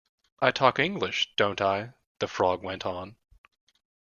[0.41, 3.17] ‘I talk English, don’t I?’ the Frog went on.